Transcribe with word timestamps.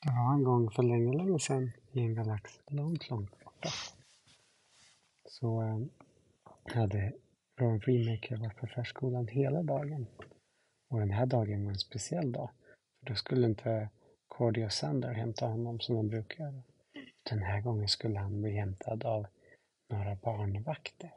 Det 0.00 0.10
var 0.10 0.34
en 0.34 0.44
gång 0.44 0.70
för 0.70 0.82
länge, 0.82 1.16
länge 1.16 1.38
sedan 1.38 1.70
i 1.92 2.00
en 2.00 2.14
galax 2.14 2.60
långt, 2.66 3.10
långt 3.10 3.44
borta. 3.44 3.68
Så 5.24 5.60
ehm, 5.60 5.90
hade 6.64 7.12
Ron 7.60 7.80
Freemaker 7.80 8.36
varit 8.36 8.56
på 8.56 8.66
förskolan 8.66 9.28
hela 9.28 9.62
dagen. 9.62 10.06
Och 10.88 10.98
den 10.98 11.10
här 11.10 11.26
dagen 11.26 11.64
var 11.64 11.70
en 11.72 11.78
speciell 11.78 12.32
dag. 12.32 12.50
För 12.98 13.06
då 13.06 13.14
skulle 13.14 13.46
inte 13.46 13.90
Cordy 14.28 14.64
och 14.64 14.72
Sander 14.72 15.12
hämta 15.12 15.46
honom 15.46 15.80
som 15.80 15.96
de 15.96 16.08
brukar 16.08 16.44
göra. 16.44 16.62
Den 17.22 17.42
här 17.42 17.60
gången 17.60 17.88
skulle 17.88 18.18
han 18.18 18.40
bli 18.40 18.50
hämtad 18.50 19.04
av 19.04 19.26
några 19.88 20.14
barnvakter. 20.14 21.12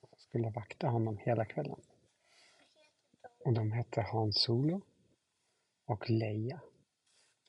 Som 0.00 0.18
skulle 0.18 0.50
vakta 0.50 0.88
honom 0.88 1.18
hela 1.18 1.44
kvällen. 1.44 1.80
Och 3.44 3.52
de 3.52 3.72
hette 3.72 4.02
Hans 4.02 4.42
Solo 4.42 4.80
och 5.86 6.10
Leia. 6.10 6.60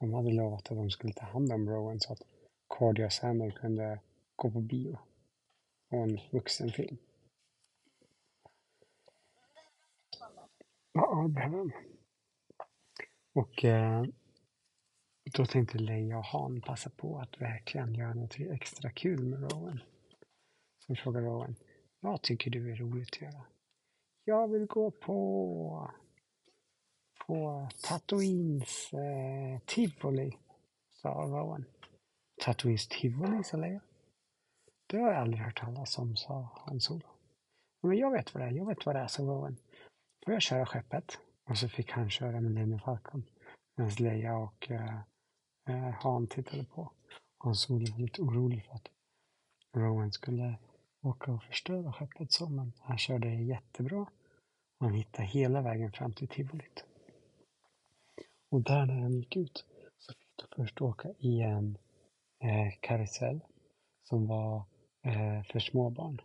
De 0.02 0.14
hade 0.14 0.32
lovat 0.32 0.72
att 0.72 0.78
de 0.78 0.90
skulle 0.90 1.14
ta 1.14 1.26
hand 1.26 1.52
om 1.52 1.70
Rowan 1.70 2.00
så 2.00 2.14
att 2.14 2.22
Cordy 2.68 3.04
och 3.04 3.14
Samuel 3.14 3.52
kunde 3.52 4.00
gå 4.36 4.52
på 4.52 4.62
bio. 4.62 5.00
Och 5.90 5.98
en 5.98 6.20
vuxenfilm. 6.32 6.98
Ja, 10.94 11.24
det 11.24 11.34
behöver 11.34 11.58
de. 11.58 11.72
Och 13.34 13.66
eh, 13.66 14.04
då 15.24 15.46
tänkte 15.46 15.78
Leia 15.78 16.18
och 16.18 16.26
Han 16.26 16.62
passa 16.62 16.90
på 16.90 17.20
att 17.20 17.42
verkligen 17.42 17.94
göra 17.94 18.14
något 18.14 18.40
extra 18.40 18.92
kul 18.92 19.26
med 19.26 19.52
Rowan. 19.52 19.80
Så 20.80 20.96
frågar 20.96 21.22
Rowan, 21.22 21.56
vad 22.00 22.22
tycker 22.22 22.52
du 22.52 22.72
är 22.72 22.76
roligt 22.76 23.10
att 23.12 23.22
göra? 23.22 23.46
Jag 24.24 24.48
vill 24.48 24.66
gå 24.66 24.92
på 24.92 25.92
på 27.28 27.68
Tatooines 27.84 28.94
eh, 28.94 29.60
tivoli, 29.66 30.38
sa 30.90 31.10
Rowan. 31.10 31.66
Tatooines 32.42 32.88
tivoli, 32.88 33.44
sa 33.44 33.58
Leia. 33.58 33.82
Det 34.88 34.98
har 34.98 35.08
jag 35.08 35.22
aldrig 35.22 35.44
hört 35.44 35.60
talas 35.60 35.98
om, 35.98 36.16
sa 36.16 36.50
Han 36.66 36.82
Solo. 36.82 37.08
Men 37.82 37.98
jag 37.98 38.12
vet 38.12 38.34
vad 38.34 38.44
det 38.44 38.48
är, 38.48 38.52
jag 38.52 38.66
vet 38.66 38.86
vad 38.86 38.96
det 38.96 39.00
är, 39.00 39.08
sa 39.08 39.24
Rowan. 39.24 39.58
Får 40.26 40.34
jag 40.34 40.42
köra 40.42 40.66
skeppet? 40.66 41.20
Och 41.50 41.58
så 41.58 41.70
fick 41.70 41.92
han 41.92 42.10
köra 42.10 42.32
med 42.32 42.44
Millennium 42.44 42.80
Falcon. 42.80 43.24
Medan 43.78 43.92
Leia 44.00 44.38
och 44.38 44.72
eh, 44.72 45.00
eh 45.70 45.90
Han 45.90 46.28
tittade 46.28 46.66
på. 46.66 46.92
Han 47.38 47.56
Solo 47.56 47.92
var 47.92 48.00
lite 48.00 48.22
orolig 48.22 48.66
för 48.66 48.74
att 48.76 48.88
Rowan 49.76 50.12
skulle 50.12 50.58
åka 51.02 51.32
och 51.32 51.44
förstöra 51.44 51.94
skeppet 51.94 52.32
så, 52.32 52.50
men 52.50 52.74
han 52.80 52.98
körde 52.98 53.28
jättebra. 53.30 54.06
Han 54.80 54.94
hittade 54.94 55.28
hela 55.28 55.62
vägen 55.62 55.92
fram 55.92 56.14
till 56.14 56.28
tivolit. 56.28 56.86
Och 58.52 58.62
där 58.62 58.86
när 58.86 59.00
han 59.02 59.14
gick 59.14 59.36
ut 59.36 59.66
så 60.00 60.14
fick 60.14 60.38
de 60.38 60.56
först 60.56 60.82
åka 60.82 61.10
i 61.20 61.42
en 61.42 61.78
eh, 62.40 62.74
karusell 62.80 63.40
som 64.04 64.28
var 64.28 64.64
eh, 65.02 65.44
för 65.44 65.60
småbarn. 65.60 66.22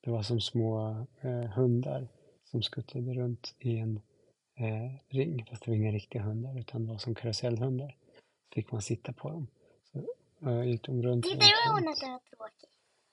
Det 0.00 0.10
var 0.10 0.22
som 0.22 0.40
små 0.40 0.90
eh, 1.20 1.50
hundar 1.50 2.08
som 2.44 2.62
skuttade 2.62 3.14
runt 3.14 3.54
i 3.58 3.78
en 3.78 4.00
eh, 4.54 4.92
ring. 5.08 5.46
Fast 5.50 5.64
det 5.64 5.70
var 5.70 5.76
inga 5.76 5.92
riktiga 5.92 6.22
hundar 6.22 6.58
utan 6.58 6.86
det 6.86 6.92
var 6.92 6.98
som 6.98 7.14
karusellhundar. 7.14 7.96
fick 8.54 8.72
man 8.72 8.82
sitta 8.82 9.12
på 9.12 9.28
dem. 9.28 9.46
Så 9.92 10.06
eh, 10.48 10.62
gick 10.62 10.86
de 10.86 11.02
runt. 11.02 11.24
Titta 11.24 11.44
Rowan 11.44 11.88
att 11.88 12.00
den 12.00 12.10
är 12.10 12.18
tråkig. 12.18 12.68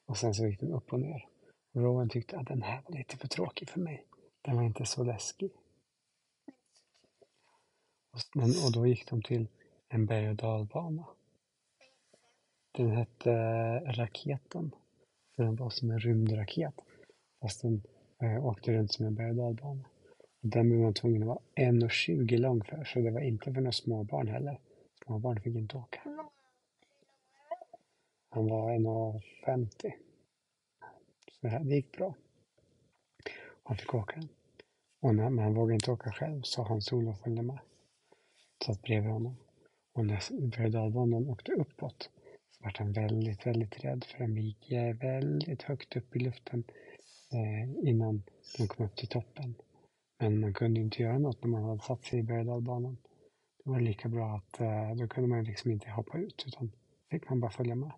Och 0.06 0.18
sen 0.18 0.34
så 0.34 0.46
gick 0.46 0.60
de 0.60 0.74
upp 0.74 0.94
och 0.94 1.00
ner. 1.00 1.28
Och 1.74 1.82
Rowan 1.82 2.10
tyckte 2.10 2.38
att 2.38 2.48
den 2.48 2.62
här 2.62 2.82
var 2.86 2.98
lite 2.98 3.18
för 3.18 3.28
tråkig 3.28 3.70
för 3.70 3.80
mig. 3.80 4.06
Den 4.42 4.56
var 4.56 4.64
inte 4.64 4.86
så 4.86 5.04
läskig. 5.04 5.52
Och, 8.16 8.22
men, 8.36 8.50
och 8.66 8.72
då 8.74 8.88
gick 8.88 9.10
de 9.10 9.22
till 9.22 9.48
en 9.90 10.06
berg 10.06 10.30
och 10.30 10.36
dalbana. 10.36 11.06
Den 12.72 12.92
hette 12.92 13.32
eh, 13.32 13.92
Raketen. 13.92 14.72
Den 15.38 15.56
var 15.56 15.70
som 15.70 15.92
en 15.92 16.00
rymdraket. 16.00 16.74
Fast 17.42 17.62
den 17.62 17.84
eh, 18.22 18.46
åkte 18.46 18.74
runt 18.74 18.92
som 18.92 19.06
en 19.06 19.16
berg 19.16 19.30
och 19.30 19.36
dalbana. 19.36 19.84
Och 20.42 20.50
den 20.50 20.70
blev 20.70 20.82
man 20.82 20.94
tvungen 20.94 21.22
att 21.22 21.28
vara 21.28 21.40
1,20 21.56 22.38
lång 22.38 22.64
för. 22.64 22.84
Så 22.84 23.00
det 23.00 23.12
var 23.12 23.22
inte 23.22 23.54
för 23.54 23.62
några 23.62 23.72
småbarn 23.72 24.28
heller. 24.28 24.60
Småbarn 25.06 25.42
fick 25.42 25.56
inte 25.56 25.78
åka. 25.78 26.02
Han 28.30 28.48
var 28.48 28.72
1,50. 28.72 29.94
Så 31.32 31.38
det, 31.42 31.48
här, 31.48 31.60
det 31.60 31.76
gick 31.76 31.98
bra. 31.98 32.16
Han 33.64 33.78
fick 33.78 33.94
åka 33.94 34.20
den. 34.20 34.30
Och 35.02 35.16
när, 35.16 35.30
men 35.30 35.44
han 35.44 35.54
vågade 35.54 35.74
inte 35.74 35.92
åka 35.92 36.12
själv 36.12 36.42
så 36.42 36.64
Hans 36.64 36.94
Olof 36.94 37.20
följde 37.20 37.42
med. 37.42 37.60
Satt 38.64 38.82
bredvid 38.82 39.12
honom. 39.12 39.36
Och 39.94 40.06
när 40.06 40.48
berg 40.50 40.66
och 40.66 40.72
dalbanan 40.72 41.30
åkte 41.30 41.52
uppåt 41.52 42.10
så 42.52 42.64
var 42.64 42.74
han 42.78 42.94
väldigt, 42.94 43.48
väldigt 43.48 43.84
rädd 43.84 44.04
för 44.04 44.18
den 44.20 44.38
gick 44.38 44.72
väldigt 45.02 45.62
högt 45.62 45.96
upp 45.96 46.16
i 46.16 46.20
luften 46.20 46.64
eh, 47.34 47.90
innan 47.90 48.24
de 48.58 48.68
kom 48.68 48.86
upp 48.86 48.96
till 48.96 49.08
toppen. 49.08 49.56
Men 50.20 50.40
man 50.40 50.54
kunde 50.54 50.80
inte 50.80 51.02
göra 51.02 51.20
något 51.20 51.44
när 51.44 51.50
man 51.50 51.64
hade 51.64 51.82
satt 51.82 52.06
sig 52.06 52.20
i 52.20 52.24
berg 52.24 52.46
och. 52.46 52.98
Det 53.64 53.70
var 53.70 53.80
lika 53.80 54.10
bra 54.10 54.36
att 54.36 54.60
eh, 54.60 54.96
då 54.96 55.08
kunde 55.08 55.30
man 55.30 55.44
liksom 55.44 55.72
inte 55.72 55.90
hoppa 55.90 56.18
ut 56.18 56.44
utan 56.48 56.72
fick 57.12 57.30
man 57.30 57.40
bara 57.40 57.52
följa 57.52 57.76
med. 57.76 57.92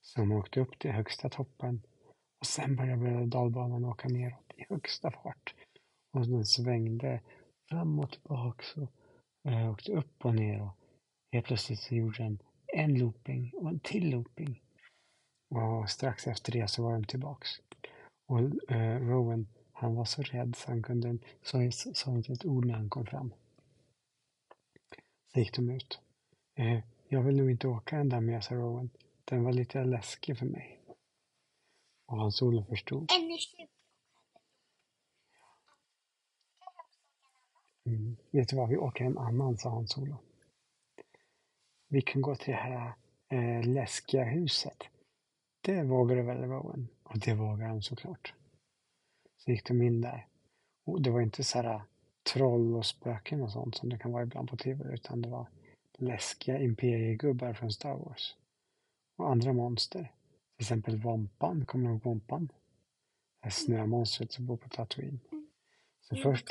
Så 0.00 0.20
de 0.20 0.32
åkte 0.32 0.60
upp 0.60 0.78
till 0.78 0.90
högsta 0.90 1.28
toppen 1.28 1.82
och 2.40 2.46
sen 2.46 2.76
började 2.76 3.02
bergochdalbanan 3.02 3.30
dalbanan 3.30 3.84
åka 3.84 4.08
neråt 4.08 4.52
i 4.56 4.64
högsta 4.68 5.10
fart. 5.10 5.54
Och 6.12 6.28
den 6.28 6.44
svängde 6.44 7.20
fram 7.72 7.98
och 7.98 8.10
tillbaks 8.10 8.76
och 8.76 8.92
eh, 9.52 9.70
åkte 9.70 9.92
upp 9.92 10.24
och 10.24 10.34
ner 10.34 10.62
och 10.62 10.76
helt 11.32 11.46
plötsligt 11.46 11.80
så 11.80 11.94
gjorde 11.94 12.22
den 12.22 12.38
en 12.66 12.98
looping 12.98 13.52
och 13.54 13.68
en 13.68 13.80
till 13.80 14.10
looping. 14.10 14.62
Och 15.50 15.90
strax 15.90 16.26
efter 16.26 16.52
det 16.52 16.70
så 16.70 16.82
var 16.82 16.92
de 16.92 17.04
tillbaks. 17.04 17.48
Och 18.26 18.70
eh, 18.70 19.00
Rowan, 19.00 19.48
han 19.72 19.94
var 19.94 20.04
så 20.04 20.22
rädd 20.22 20.56
så 20.56 20.70
han 20.70 20.82
kunde 20.82 21.18
sa, 21.42 21.70
sa 21.94 22.10
inte 22.10 22.32
ett 22.32 22.44
ord 22.44 22.64
när 22.64 22.74
han 22.74 22.90
kom 22.90 23.06
fram. 23.06 23.34
Så 25.32 25.38
gick 25.38 25.56
de 25.56 25.70
ut. 25.70 26.00
Eh, 26.58 26.80
jag 27.08 27.22
vill 27.22 27.36
nog 27.36 27.50
inte 27.50 27.68
åka 27.68 27.96
den 27.96 28.08
där 28.08 28.20
med, 28.20 28.44
sa 28.44 28.54
Rowan. 28.54 28.90
Den 29.24 29.44
var 29.44 29.52
lite 29.52 29.84
läskig 29.84 30.38
för 30.38 30.46
mig. 30.46 30.80
Och 32.06 32.18
Hans 32.18 32.42
Olof 32.42 32.68
förstod. 32.68 33.12
En 33.12 33.30
i 33.30 33.38
tjugo. 33.38 33.72
Mm. 37.86 38.16
Vet 38.30 38.48
du 38.48 38.56
vad, 38.56 38.68
vi 38.68 38.76
åker 38.76 39.04
en 39.04 39.18
annan, 39.18 39.56
sa 39.56 39.68
Hans 39.70 39.98
Olof. 39.98 40.20
Vi 41.88 42.02
kan 42.02 42.22
gå 42.22 42.36
till 42.36 42.52
det 42.52 42.58
här 42.58 42.92
eh, 43.28 43.68
läskiga 43.68 44.24
huset. 44.24 44.82
Det 45.60 45.82
vågar 45.82 46.16
du 46.16 46.22
väl, 46.22 46.42
Rowan? 46.42 46.88
Och 47.02 47.18
det 47.18 47.34
vågar 47.34 47.66
han 47.66 47.82
såklart. 47.82 48.34
Så 49.36 49.50
gick 49.50 49.66
de 49.68 49.82
in 49.82 50.00
där. 50.00 50.26
Och 50.84 51.02
det 51.02 51.10
var 51.10 51.20
inte 51.20 51.44
så 51.44 51.58
här 51.58 51.82
troll 52.32 52.76
och 52.76 52.86
spöken 52.86 53.42
och 53.42 53.52
sånt 53.52 53.76
som 53.76 53.88
det 53.88 53.98
kan 53.98 54.12
vara 54.12 54.22
ibland 54.22 54.50
på 54.50 54.56
tv, 54.56 54.94
utan 54.94 55.22
det 55.22 55.28
var 55.28 55.46
läskiga 55.98 56.58
imperiegubbar 56.58 57.54
från 57.54 57.72
Star 57.72 57.94
Wars. 57.94 58.36
Och 59.16 59.30
andra 59.30 59.52
monster. 59.52 60.12
Till 60.56 60.64
exempel 60.64 60.96
Vompan, 60.96 61.66
kommer 61.66 61.84
du 61.84 61.92
ihåg 61.92 62.04
Vompan? 62.04 62.46
Det 63.40 63.44
här 63.46 63.50
snömonstret 63.50 64.32
som 64.32 64.46
bor 64.46 64.56
på 64.56 64.68
Tatooine. 64.68 65.20
Så 66.00 66.16
först, 66.16 66.48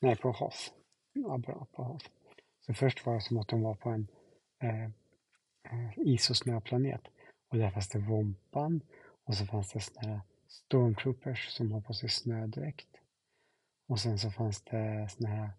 nej 0.00 0.16
på 0.16 0.32
Hoth. 0.32 0.70
Ja, 1.12 1.38
bra, 1.38 1.66
på 1.72 1.82
Hoth. 1.82 2.06
Så 2.66 2.74
först 2.74 3.06
var 3.06 3.14
det 3.14 3.20
som 3.20 3.38
att 3.38 3.48
de 3.48 3.62
var 3.62 3.74
på 3.74 3.90
en 3.90 4.08
eh, 4.62 4.84
eh, 5.72 5.92
is 5.96 6.30
och 6.30 6.36
snöplanet. 6.36 7.02
Och 7.48 7.58
där 7.58 7.70
fanns 7.70 7.88
det 7.88 7.98
Vompan 7.98 8.80
och 9.24 9.34
så 9.34 9.46
fanns 9.46 9.72
det 9.72 9.80
såna 9.80 10.08
här 10.08 10.20
stormtroopers 10.48 11.48
som 11.48 11.72
har 11.72 11.80
på 11.80 11.94
sig 11.94 12.08
snödräkt. 12.08 12.88
Och 13.88 14.00
sen 14.00 14.18
så 14.18 14.30
fanns 14.30 14.62
det 14.62 15.08
såna 15.10 15.28
här 15.28 15.50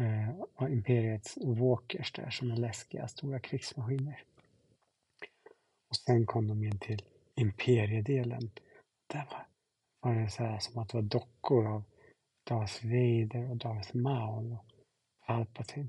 eh, 0.00 0.72
imperiets 0.72 1.38
walkers 1.44 2.12
där 2.12 2.30
som 2.30 2.50
är 2.50 2.56
läskiga 2.56 3.08
stora 3.08 3.40
krigsmaskiner. 3.40 4.24
Och 5.88 5.96
sen 5.96 6.26
kom 6.26 6.48
de 6.48 6.64
in 6.64 6.78
till 6.78 7.02
imperiedelen. 7.34 8.50
Där 9.06 9.26
var, 9.30 9.46
var 10.00 10.20
det 10.20 10.30
så 10.30 10.42
här 10.42 10.58
som 10.58 10.82
att 10.82 10.88
det 10.88 10.96
var 10.96 11.02
dockor 11.02 11.66
av 11.66 11.84
Darth 12.50 12.84
Vader 12.84 13.50
och 13.50 13.56
Darth 13.56 13.96
Maul 13.96 14.52
och 14.52 14.64
Palpatine. 15.26 15.88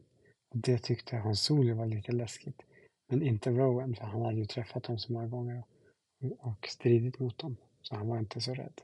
Och 0.50 0.58
det 0.58 0.78
tyckte 0.78 1.18
Hans 1.18 1.44
Solo 1.44 1.76
var 1.76 1.86
lite 1.86 2.12
läskigt. 2.12 2.62
Men 3.08 3.24
inte 3.24 3.50
Rowan, 3.50 3.96
för 3.96 4.06
han 4.06 4.22
hade 4.22 4.38
ju 4.38 4.46
träffat 4.46 4.84
dem 4.84 5.00
så 5.00 5.14
många 5.14 5.28
gånger 5.28 5.64
och, 6.22 6.48
och 6.48 6.68
stridit 6.68 7.20
mot 7.20 7.38
dem. 7.38 7.58
Så 7.82 7.96
han 7.96 8.08
var 8.08 8.20
inte 8.20 8.42
så 8.42 8.54
rädd. 8.54 8.82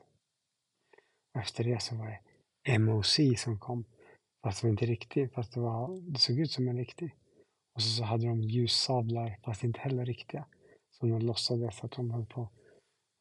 Och 1.34 1.40
efter 1.40 1.64
det 1.64 1.82
så 1.82 1.96
var 1.96 2.20
det 2.62 2.78
MOC 2.78 3.20
som 3.36 3.58
kom. 3.58 3.84
Fast 4.42 4.60
det 4.60 4.66
var 4.66 4.70
inte 4.70 4.86
riktigt, 4.86 5.32
fast 5.32 5.54
det, 5.54 5.60
var, 5.60 6.00
det 6.12 6.18
såg 6.18 6.38
ut 6.38 6.50
som 6.50 6.68
en 6.68 6.76
riktig. 6.76 7.14
Och 7.74 7.82
så, 7.82 7.88
så 7.88 8.04
hade 8.04 8.26
de 8.26 8.42
ljussablar, 8.42 9.38
fast 9.44 9.64
inte 9.64 9.80
heller 9.80 10.04
riktiga. 10.04 10.46
Som 10.90 11.10
de 11.10 11.18
låtsades 11.18 11.84
att 11.84 11.92
de 11.92 12.10
höll 12.10 12.26
på, 12.26 12.40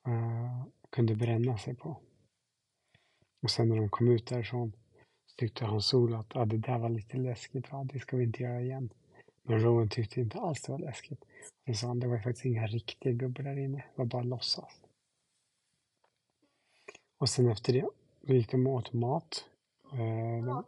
uh, 0.07 0.65
kunde 0.89 1.15
bränna 1.15 1.57
sig 1.57 1.75
på. 1.75 2.01
Och 3.47 3.51
sen 3.51 3.69
när 3.69 3.75
de 3.75 3.89
kom 3.89 4.07
ut 4.07 4.27
därifrån 4.27 4.73
så 5.25 5.35
tyckte 5.35 5.65
han 5.65 5.81
Sol 5.81 6.15
att 6.15 6.35
ah, 6.35 6.45
det 6.45 6.57
där 6.57 6.77
var 6.77 6.89
lite 6.89 7.17
läskigt, 7.17 7.71
va? 7.71 7.83
det 7.93 7.99
ska 7.99 8.17
vi 8.17 8.23
inte 8.23 8.43
göra 8.43 8.61
igen. 8.61 8.89
Men 9.43 9.59
Rowan 9.59 9.89
tyckte 9.89 10.19
inte 10.19 10.39
alls 10.39 10.61
det 10.61 10.71
var 10.71 10.79
läskigt. 10.79 11.25
Han 11.65 11.75
sa 11.75 11.87
han, 11.87 11.99
det 11.99 12.07
var 12.07 12.17
faktiskt 12.17 12.45
inga 12.45 12.67
riktiga 12.67 13.13
gubbar 13.13 13.43
där 13.43 13.57
inne, 13.59 13.77
det 13.77 13.93
var 13.95 14.05
bara 14.05 14.23
låtsas. 14.23 14.81
Och 17.17 17.29
sen 17.29 17.49
efter 17.49 17.73
det, 17.73 17.89
då 18.21 18.33
gick 18.33 18.51
de 18.51 18.67
åt 18.67 18.93
mat. 18.93 19.45
Eh, 19.93 20.61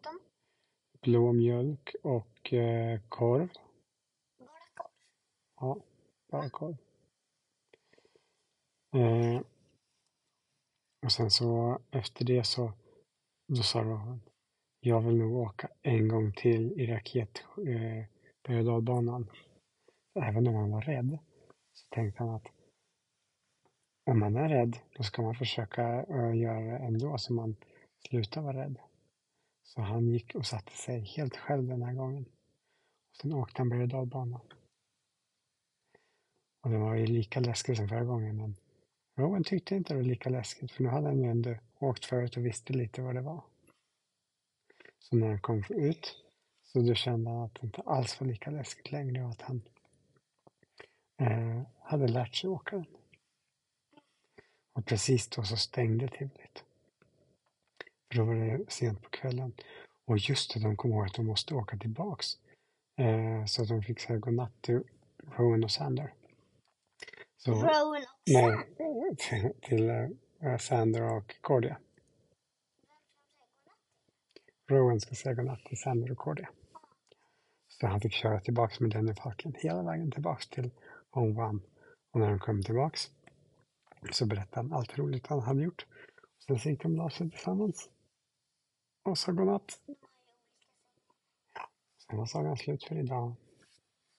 blå 1.02 1.34
mjölk 1.34 1.96
och 2.04 2.54
eh, 2.54 3.00
korv. 3.10 3.50
Bara 4.38 4.68
korv. 4.76 4.92
Ja, 5.60 5.80
bara 6.32 6.50
korv. 6.50 6.78
Eh, 8.94 9.42
och 11.10 11.14
sen 11.14 11.32
så 11.32 11.80
efter 11.92 12.26
det 12.26 12.44
så, 12.44 12.74
då 13.48 13.64
sa 13.64 13.84
Rowan, 13.84 14.22
jag 14.80 15.02
vill 15.02 15.18
nog 15.18 15.36
åka 15.36 15.70
en 15.82 16.08
gång 16.08 16.34
till 16.34 16.72
i 16.80 16.88
raket 16.88 17.44
eh, 17.58 18.06
berg 18.44 18.60
och 18.60 18.66
dalbanan. 18.66 19.30
Även 20.16 20.48
om 20.48 20.56
han 20.56 20.72
var 20.72 20.82
rädd 20.82 21.18
så 21.74 21.88
tänkte 21.90 22.24
han 22.24 22.36
att 22.36 22.48
om 24.06 24.20
man 24.20 24.36
är 24.36 24.50
rädd, 24.50 24.78
då 24.98 25.04
ska 25.04 25.22
man 25.22 25.36
försöka 25.36 26.04
eh, 26.04 26.36
göra 26.36 26.60
det 26.60 26.78
ändå 26.78 27.18
så 27.18 27.34
man 27.34 27.56
slutar 28.10 28.42
vara 28.42 28.64
rädd. 28.64 28.80
Så 29.64 29.82
han 29.82 30.08
gick 30.08 30.36
och 30.36 30.46
satte 30.46 30.72
sig 30.72 31.00
helt 31.00 31.36
själv 31.36 31.68
den 31.68 31.84
här 31.84 31.94
gången. 31.94 32.26
Och 33.10 33.16
sen 33.22 33.34
åkte 33.34 33.62
han 33.62 33.70
berg 33.70 33.82
och 33.82 33.88
dalbanan. 33.88 34.42
Och 36.62 36.70
det 36.70 36.78
var 36.78 36.96
ju 36.96 37.06
lika 37.06 37.40
läskigt 37.40 37.78
som 37.78 37.88
förra 37.88 38.04
gången 38.04 38.38
men 38.38 38.56
Rowan 39.20 39.44
tyckte 39.44 39.76
inte 39.76 39.94
det 39.94 39.98
var 39.98 40.04
lika 40.08 40.30
läskigt 40.30 40.72
för 40.72 40.84
nu 40.84 40.90
hade 40.90 41.08
han 41.08 41.22
ju 41.22 41.30
ändå 41.30 41.56
åkt 41.80 42.06
förut 42.06 42.38
och 42.38 42.46
visste 42.46 42.74
lite 42.74 43.02
vad 43.02 43.16
det 43.16 43.22
var. 43.22 43.44
Så 45.00 45.16
när 45.16 45.28
han 45.28 45.40
kom 45.40 45.64
ut 45.70 46.16
så 46.64 46.80
då 46.80 46.94
kände 46.94 47.30
han 47.30 47.40
att 47.40 47.56
det 47.56 47.66
inte 47.66 47.82
alls 47.82 48.20
var 48.20 48.28
lika 48.28 48.52
läskigt 48.52 48.92
längre 48.92 49.24
och 49.24 49.30
att 49.30 49.42
han 49.42 49.62
eh, 51.18 51.62
hade 51.82 52.08
lärt 52.08 52.36
sig 52.36 52.50
åka 52.50 52.76
den. 52.76 52.86
Och 54.74 54.86
precis 54.86 55.28
då 55.28 55.44
så 55.44 55.58
stängde 55.58 56.08
tivolit. 56.08 56.64
För 58.12 58.18
då 58.18 58.26
var 58.26 58.36
det 58.36 58.72
sent 58.72 59.02
på 59.02 59.10
kvällen. 59.10 59.54
Och 60.06 60.18
just 60.18 60.54
det, 60.54 60.60
de 60.60 60.78
kom 60.78 60.92
ihåg 60.92 61.06
att 61.06 61.14
de 61.14 61.26
måste 61.26 61.56
åka 61.56 61.78
tillbaks. 61.78 62.40
Eh, 62.96 63.46
så 63.46 63.64
de 63.64 63.84
fick 63.84 64.00
säga 64.00 64.20
godnatt 64.20 64.62
till 64.62 64.84
Rowan 65.38 65.64
och 65.64 65.72
Sander. 65.72 66.14
Så, 67.40 67.52
Rowan 67.52 67.88
och 67.88 68.06
nej, 68.80 69.16
till, 69.18 69.54
till 69.62 69.90
eh, 69.90 70.58
Sander 70.58 71.18
och 71.18 71.42
Cordia. 71.42 71.78
Rowan 74.68 75.00
ska 75.00 75.16
säga 75.16 75.36
godnatt 75.36 75.66
till 75.66 75.78
Sander 75.78 76.12
och 76.12 76.18
Cordia. 76.18 76.50
Så 77.68 77.88
han 77.88 78.02
fick 78.02 78.14
köra 78.14 78.40
tillbaks 78.40 78.80
med 78.80 78.92
Denny 78.92 79.14
Falken 79.14 79.54
hela 79.58 79.84
vägen 79.84 80.12
tillbaks 80.12 80.48
till 80.48 80.72
Home 81.10 81.42
One. 81.42 81.60
Och 82.12 82.20
när 82.20 82.30
de 82.30 82.40
kom 82.40 82.64
tillbaks 82.64 83.12
så 84.12 84.26
berättade 84.26 84.68
han 84.68 84.74
allt 84.74 84.98
roligt 84.98 85.28
han 85.28 85.42
hade 85.42 85.64
gjort. 85.64 85.86
Sen 86.48 86.60
så 86.60 86.70
gick 86.70 86.82
de 86.82 86.92
och 86.92 86.98
la 86.98 87.10
sig 87.10 87.30
tillsammans. 87.30 87.90
Och 89.04 89.18
sa 89.18 89.32
godnatt. 89.32 89.80
Sen 92.08 92.18
var 92.18 92.26
sagan 92.26 92.58
slut 92.58 92.84
för 92.84 92.96
idag. 92.96 93.36